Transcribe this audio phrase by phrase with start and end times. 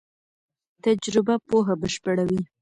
[0.83, 2.41] تجربه پوهه بشپړوي.